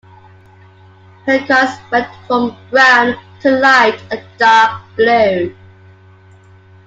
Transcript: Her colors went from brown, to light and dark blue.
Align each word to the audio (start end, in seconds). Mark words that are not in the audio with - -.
Her 1.27 1.45
colors 1.45 1.77
went 1.91 2.07
from 2.25 2.57
brown, 2.71 3.15
to 3.41 3.51
light 3.51 4.01
and 4.09 4.23
dark 4.39 4.81
blue. 4.95 5.55